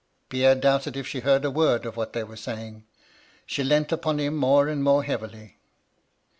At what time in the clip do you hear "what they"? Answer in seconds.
1.95-2.23